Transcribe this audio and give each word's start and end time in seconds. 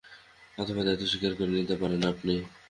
অথবা 0.57 0.81
দায়িত্ব 0.83 1.05
স্বীকার 1.11 1.33
করে 1.35 1.51
নিতে 1.51 1.75
পারেন 1.81 2.01
আপনি। 2.11 2.33